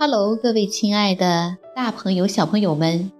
[0.00, 3.10] Hello，各位亲爱的大朋友、小朋友们，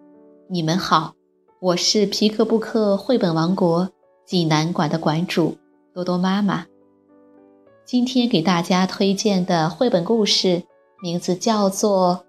[0.46, 1.12] 你们好！
[1.58, 3.90] 我是皮克布克绘本王国
[4.24, 5.56] 济南馆的馆主
[5.92, 6.66] 多多妈妈。
[7.84, 10.62] 今天给大家推荐的绘本故事
[11.02, 12.24] 名字叫做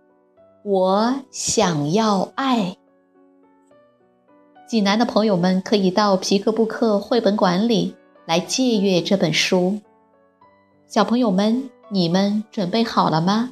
[0.68, 2.60] 《我想要爱》。
[4.68, 7.96] 济南的朋友们可以到皮克布克绘本馆里
[8.26, 9.78] 来借阅这本书。
[10.88, 13.52] 小朋友们，你们准备好了吗？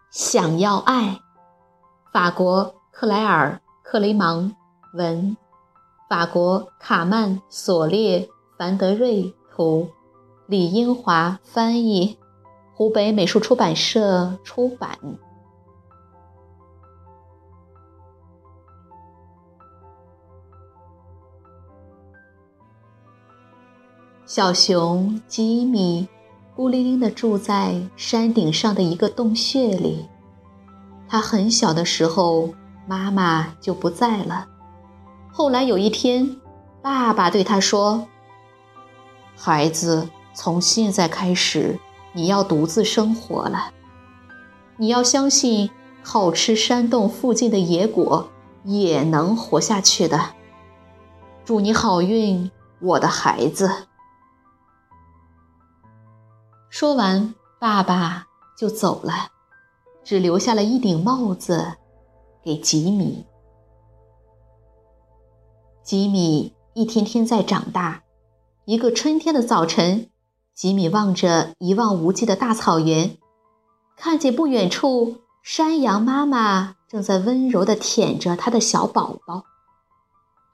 [0.11, 1.21] 想要爱，
[2.11, 4.53] 法国克莱尔·克雷芒
[4.93, 5.37] 文，
[6.09, 9.89] 法国卡曼·索列凡德瑞图，
[10.47, 12.19] 李英华翻译，
[12.73, 14.99] 湖北美术出版社出版。
[24.25, 26.09] 小熊吉米。
[26.53, 30.05] 孤零零地住在山顶上的一个洞穴里。
[31.07, 32.49] 他很小的时候，
[32.85, 34.47] 妈妈就不在了。
[35.31, 36.37] 后来有一天，
[36.81, 38.07] 爸爸对他说
[39.35, 41.79] ：“孩子，从现在开始，
[42.11, 43.71] 你要独自生活了。
[44.77, 45.69] 你要相信，
[46.03, 48.29] 靠吃山洞附近的野果
[48.65, 50.19] 也能活下去的。
[51.45, 53.87] 祝你好运，我的孩子。”
[56.71, 59.31] 说完，爸爸就走了，
[60.05, 61.73] 只留下了一顶帽子
[62.41, 63.25] 给吉米。
[65.83, 68.03] 吉米一天天在长大。
[68.63, 70.09] 一个春天的早晨，
[70.55, 73.17] 吉米望着一望无际的大草原，
[73.97, 79.43] 看见不远处山羊妈妈正在温柔地舔着它的小宝宝。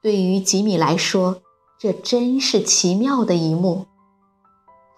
[0.01, 1.43] 对于吉米来说，
[1.77, 3.85] 这真是奇妙的一幕。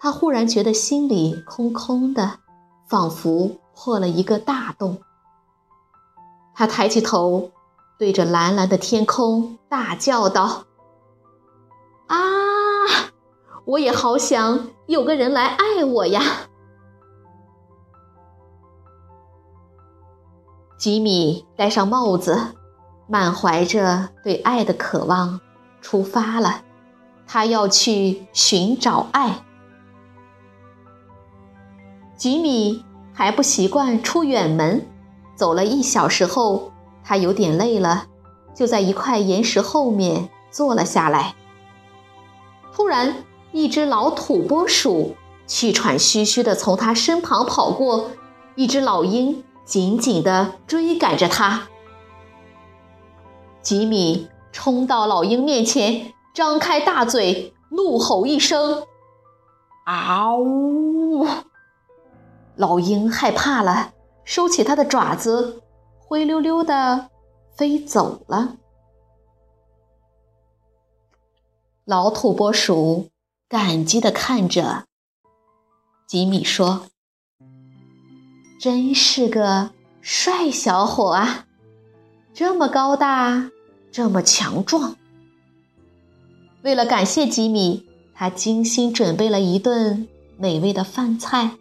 [0.00, 2.38] 他忽然觉得心里空空的，
[2.88, 4.96] 仿佛破了一个大洞。
[6.54, 7.50] 他抬起头，
[7.98, 10.64] 对着蓝蓝的天空大叫道
[12.08, 12.16] ：“啊，
[13.66, 16.22] 我也好想有个人来爱我呀！”
[20.78, 22.54] 吉米戴上帽子，
[23.06, 25.38] 满怀着对爱的渴望，
[25.82, 26.62] 出发了。
[27.26, 29.44] 他要去寻找爱。
[32.20, 34.86] 吉米还不习惯出远门，
[35.34, 36.70] 走了一小时后，
[37.02, 38.08] 他有点累了，
[38.54, 41.34] 就在一块岩石后面坐了下来。
[42.74, 45.16] 突然，一只老土拨鼠
[45.46, 48.10] 气喘吁吁地从他身旁跑过，
[48.54, 51.68] 一只老鹰紧紧地追赶着他。
[53.62, 58.82] 吉米冲到老鹰面前，张开大嘴，怒吼一声
[59.88, 61.26] ：“嗷呜！”
[62.56, 63.92] 老鹰害怕了，
[64.24, 65.62] 收起它的爪子，
[65.98, 67.10] 灰溜溜的
[67.56, 68.56] 飞走了。
[71.84, 73.08] 老土拨鼠
[73.48, 74.84] 感激的看着
[76.06, 76.86] 吉米说
[78.60, 81.46] ：“真是个帅小伙啊，
[82.34, 83.50] 这么高大，
[83.90, 84.96] 这么强壮。”
[86.62, 90.06] 为了感谢吉米，他精心准备了一顿
[90.36, 91.56] 美味的饭菜。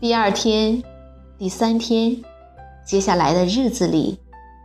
[0.00, 0.80] 第二天，
[1.36, 2.22] 第三天，
[2.86, 4.16] 接下来的日子里，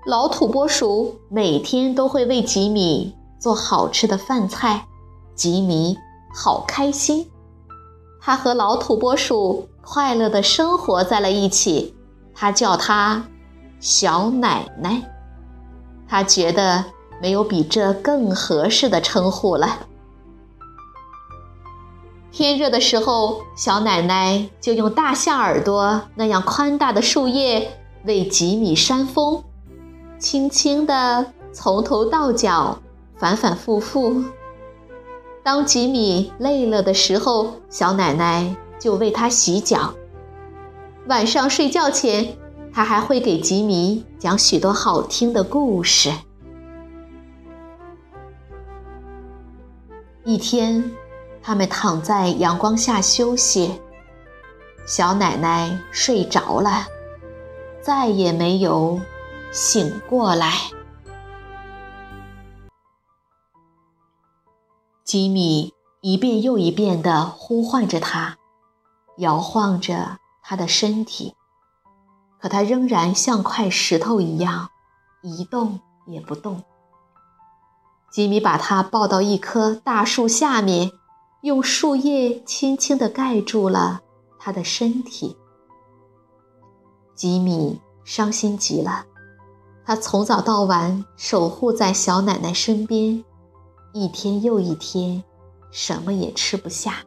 [0.05, 4.85] 老土拨鼠每天都会为吉米做好吃的饭菜。
[5.33, 5.97] 吉米
[6.35, 7.27] 好开心，
[8.21, 11.95] 他和老土拨鼠快乐的生活在了一起。
[12.35, 13.25] 他叫她
[13.79, 15.01] 小奶奶，
[16.07, 16.85] 他觉得
[17.19, 19.87] 没有比这更合适的称呼了。
[22.33, 29.43] 天热的时候，小奶奶就用大象耳朵那样宽大的树叶为吉米扇风，
[30.17, 32.79] 轻轻地从头到脚，
[33.17, 34.23] 反反复复。
[35.43, 39.93] 当吉米累了的时候，小奶奶就为他洗脚。
[41.07, 42.35] 晚上睡觉前，
[42.73, 46.11] 他还会给吉米讲许多好听的故事。
[50.23, 50.91] 一天。
[51.43, 53.81] 他们躺在阳光下休息。
[54.85, 56.87] 小奶奶睡着了，
[57.81, 58.99] 再也没有
[59.51, 60.53] 醒过来。
[65.03, 68.37] 吉米一遍又一遍地呼唤着他，
[69.17, 71.35] 摇晃着他的身体，
[72.41, 74.69] 可他仍然像块石头一样，
[75.21, 76.63] 一动也不动。
[78.11, 80.91] 吉米把他抱到一棵大树下面，
[81.43, 84.01] 用树叶轻轻地盖住了
[84.39, 85.35] 他的身体。
[87.15, 89.05] 吉米伤心极了，
[89.85, 93.21] 他从早到晚守护在小奶奶身边，
[93.91, 95.21] 一天又一天，
[95.69, 97.03] 什么也吃不下。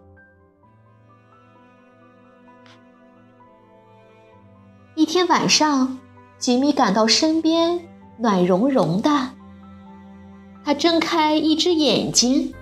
[4.96, 5.98] 一天晚上，
[6.36, 7.88] 吉米感到身边
[8.18, 9.30] 暖融融的，
[10.62, 12.54] 他睁开一只眼睛，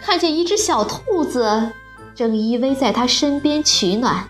[0.00, 1.72] 看见一只小兔子
[2.14, 4.28] 正依偎在他身边取暖。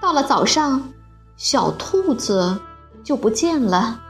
[0.00, 0.92] 到了早上，
[1.36, 2.58] 小兔子
[3.02, 4.00] 就不见了。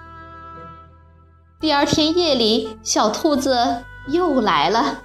[1.61, 5.03] 第二天夜里，小兔子又来了，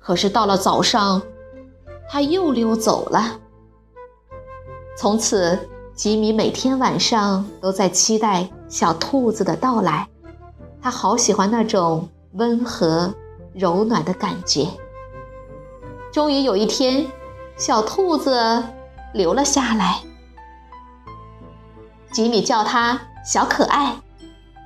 [0.00, 1.20] 可是到了早上，
[2.08, 3.38] 它又溜走了。
[4.96, 5.58] 从此，
[5.94, 10.08] 吉米每天晚上都在期待小兔子的到来，
[10.80, 13.12] 他好喜欢那种温和
[13.54, 14.66] 柔暖的感觉。
[16.12, 17.06] 终于有一天，
[17.56, 18.62] 小兔子
[19.14, 20.00] 留了下来。
[22.10, 23.96] 吉米叫它小可爱，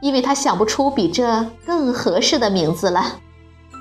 [0.03, 3.21] 因为他想不出比这更合适的名字了。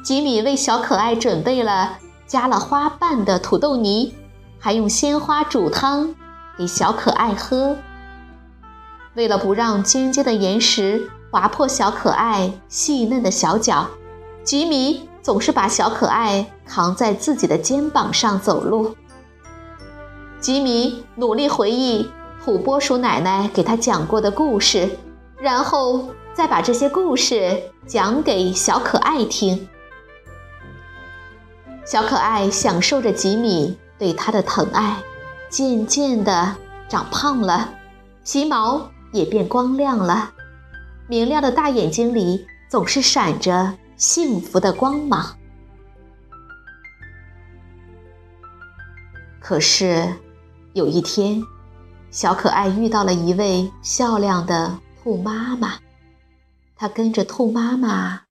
[0.03, 1.97] 吉米为小可爱准备了
[2.27, 4.13] 加了花瓣的土豆泥，
[4.59, 6.13] 还用鲜花煮汤
[6.57, 7.75] 给小可爱喝。
[9.15, 13.87] 为了不让尖尖的岩石划破小可爱细嫩的小脚，
[14.45, 18.95] 吉米总是把小可爱扛在自己的肩膀上走路。
[20.39, 22.09] 吉米努力回忆。
[22.43, 24.87] 土拨鼠奶奶给他讲过的故事，
[25.39, 29.67] 然后再把这些故事讲给小可爱听。
[31.83, 34.97] 小可爱享受着吉米对他的疼爱，
[35.49, 36.55] 渐渐的
[36.87, 37.73] 长胖了，
[38.23, 40.29] 皮毛也变光亮了，
[41.07, 45.37] 明亮的大眼睛里总是闪着幸福的光芒。
[49.39, 50.13] 可是
[50.73, 51.41] 有一天。
[52.11, 55.73] 小可爱遇到了一位漂亮的兔妈妈，
[56.73, 58.21] 它跟着兔妈妈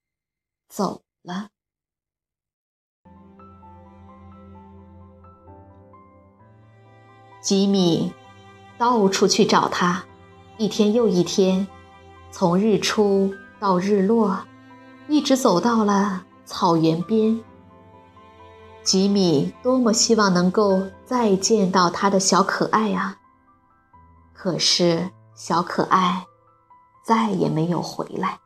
[0.67, 1.49] 走了。
[7.39, 8.11] 吉米
[8.79, 10.03] 到处去找它，
[10.57, 11.67] 一天又一天，
[12.31, 14.47] 从日出到日落，
[15.07, 17.39] 一直走到了草原边。
[18.83, 23.17] 吉米多么希望能够再见到他的小可爱啊！
[24.33, 26.25] 可是，小可爱
[27.03, 28.39] 再也没有回来。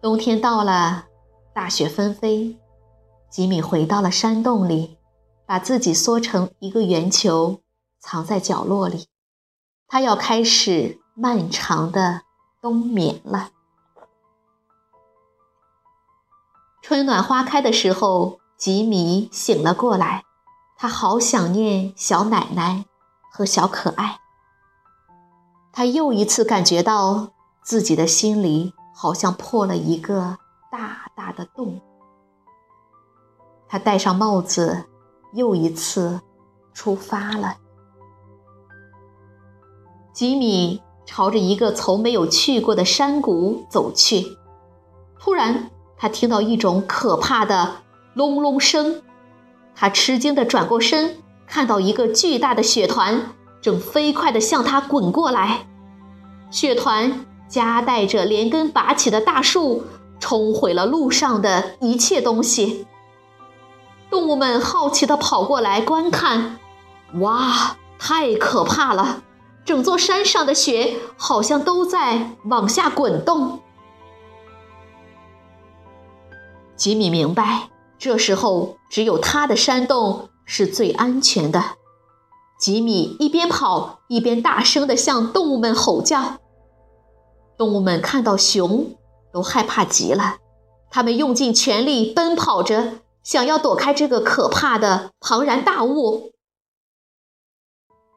[0.00, 1.06] 冬天到了，
[1.52, 2.58] 大雪纷飞，
[3.28, 4.96] 吉米回到了山洞里，
[5.44, 7.60] 把自己缩成一个圆球，
[7.98, 9.08] 藏在角落里。
[9.86, 12.22] 他要开始漫长的
[12.60, 13.50] 冬眠了。
[16.82, 20.24] 春暖花开的时候，吉米醒了过来。
[20.80, 22.84] 他好想念小奶奶
[23.32, 24.20] 和小可爱。
[25.72, 27.30] 他又一次感觉到
[27.62, 30.38] 自己的心里好像破了一个
[30.70, 31.80] 大大的洞。
[33.66, 34.86] 他戴上帽子，
[35.32, 36.20] 又一次
[36.72, 37.56] 出发了。
[40.12, 44.36] 吉米朝着一个从没有去过的山谷走去，
[45.18, 47.76] 突然他听到一种可怕的
[48.12, 49.00] 隆隆声。
[49.74, 55.66] 他吃惊地转过身，看到一个巨大的雪团正飞快地向他滚过来。
[56.50, 59.84] 雪团夹带着连根拔起的大树，
[60.20, 62.86] 冲毁了路上的一切东西。
[64.10, 66.58] 动物们好奇地跑过来观看。
[67.20, 69.22] 哇，太可怕了！
[69.68, 73.60] 整座山上的雪好像都在往下滚动。
[76.74, 77.68] 吉米明白。
[77.98, 81.62] 这时候，只有他的山洞是最安全的。
[82.58, 86.38] 吉米一边跑一边大声地向动物们吼叫。
[87.58, 88.96] 动物们看到熊，
[89.30, 90.36] 都害怕极了，
[90.90, 96.32] 他们用尽全力奔跑着，想要躲开这个可怕的庞然大物。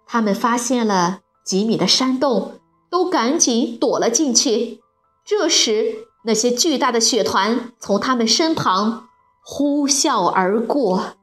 [0.05, 4.81] 他们发现了吉米的山洞，都赶紧躲了进去。
[5.25, 9.07] 这时，那些巨大的雪团从他们身旁。
[9.43, 11.15] 呼啸而过，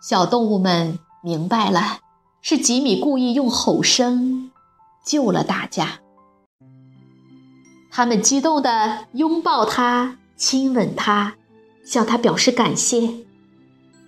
[0.00, 1.98] 小动物们明白了，
[2.40, 4.50] 是吉米故意用吼声
[5.04, 6.00] 救了大家。
[7.90, 11.36] 他们激动地拥抱他，亲吻他，
[11.84, 13.25] 向他表示感谢。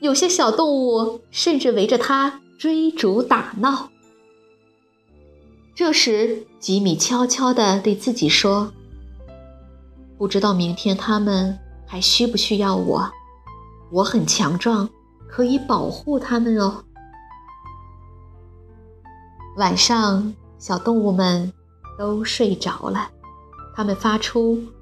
[0.00, 3.90] 有些小动物甚至围着他追逐打闹。
[5.74, 8.72] 这时，吉米悄悄地对自己说
[10.18, 13.10] ：“不知道明天他们还需不需要我？
[13.90, 14.88] 我很强壮。”
[15.30, 16.82] 可以保护它们哦。
[19.58, 21.52] 晚上，小动物们
[21.98, 23.10] 都睡着了，
[23.76, 24.58] 它们发出“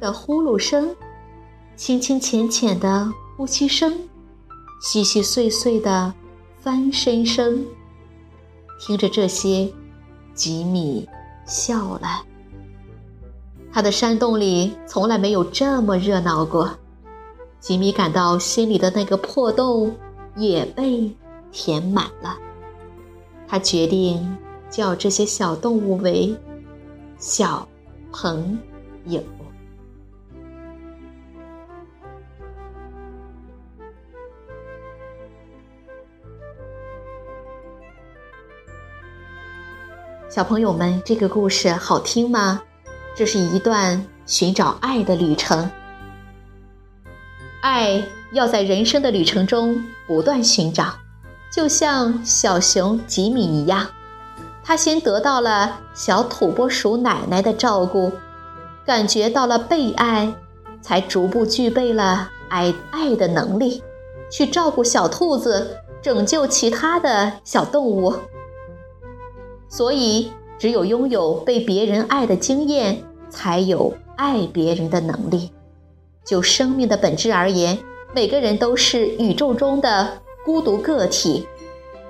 [0.00, 0.94] 的呼噜声，
[1.76, 3.98] 轻轻浅浅的呼吸声，
[4.80, 6.12] 细细碎碎的
[6.60, 7.64] 翻身声。
[8.80, 9.72] 听着这些，
[10.34, 11.08] 吉米
[11.46, 12.24] 笑了。
[13.72, 16.70] 他的山洞里从来没有这么热闹过，
[17.60, 19.94] 吉米感到心里的那个破洞
[20.36, 21.12] 也被
[21.52, 22.36] 填满了。
[23.46, 24.36] 他决定
[24.70, 26.34] 叫这些小动物为
[27.18, 27.66] 小
[28.12, 28.58] 朋
[29.06, 29.22] 友。
[40.38, 42.62] 小朋友们，这个故事好听吗？
[43.12, 45.68] 这是一段寻找爱的旅程。
[47.60, 50.94] 爱要在人生的旅程中不断寻找，
[51.52, 53.84] 就像小熊吉米一样，
[54.62, 58.12] 他先得到了小土拨鼠奶奶的照顾，
[58.86, 60.32] 感觉到了被爱，
[60.80, 63.82] 才逐步具备了爱爱的能力，
[64.30, 68.14] 去照顾小兔子，拯救其他的小动物。
[69.68, 73.04] 所以，只有拥有被别人爱的经验。
[73.30, 75.52] 才有爱别人的能力。
[76.24, 77.78] 就生命的本质而言，
[78.14, 81.46] 每个人都是宇宙中的孤独个体，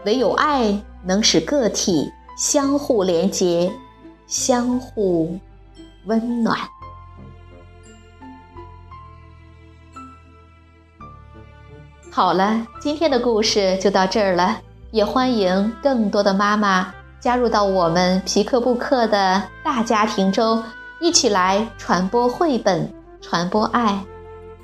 [0.05, 3.69] 唯有爱能使个体相互连结、
[4.29, 5.37] 相互
[6.07, 6.57] 温暖。
[12.13, 14.61] 好了，今天的故事就到这儿了，
[14.93, 20.63] 也欢迎更多的妈妈加入到我们皮克布克的大家庭中。
[21.01, 24.05] 一起来传播绘本，传播爱。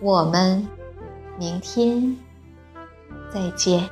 [0.00, 0.66] 我们
[1.38, 2.16] 明天
[3.32, 3.88] 再见。